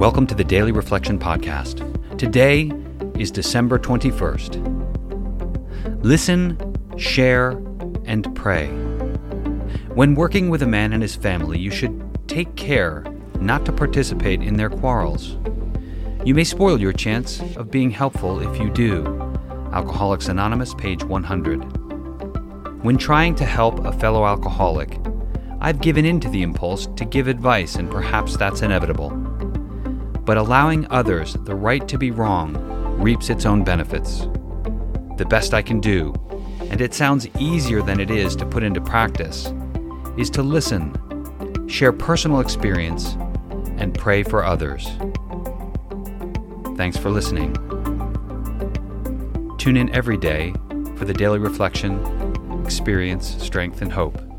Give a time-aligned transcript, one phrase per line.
[0.00, 2.16] Welcome to the Daily Reflection Podcast.
[2.16, 2.72] Today
[3.20, 4.56] is December 21st.
[6.02, 6.56] Listen,
[6.96, 7.50] share,
[8.06, 8.68] and pray.
[9.92, 13.04] When working with a man and his family, you should take care
[13.40, 15.36] not to participate in their quarrels.
[16.24, 19.04] You may spoil your chance of being helpful if you do.
[19.74, 21.58] Alcoholics Anonymous, page 100.
[22.82, 24.98] When trying to help a fellow alcoholic,
[25.60, 29.29] I've given in to the impulse to give advice, and perhaps that's inevitable.
[30.30, 32.54] But allowing others the right to be wrong
[33.02, 34.28] reaps its own benefits.
[35.16, 36.14] The best I can do,
[36.70, 39.52] and it sounds easier than it is to put into practice,
[40.16, 40.94] is to listen,
[41.68, 43.16] share personal experience,
[43.78, 44.88] and pray for others.
[46.76, 47.52] Thanks for listening.
[49.58, 50.54] Tune in every day
[50.94, 51.98] for the daily reflection,
[52.64, 54.29] experience, strength, and hope.